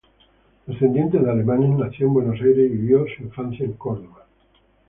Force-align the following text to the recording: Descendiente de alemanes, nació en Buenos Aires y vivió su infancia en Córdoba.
Descendiente 0.69 1.19
de 1.19 1.29
alemanes, 1.31 1.77
nació 1.77 2.07
en 2.07 2.13
Buenos 2.15 2.41
Aires 2.41 2.57
y 2.57 2.73
vivió 2.75 3.05
su 3.15 3.21
infancia 3.21 3.65
en 3.67 3.73
Córdoba. 3.73 4.25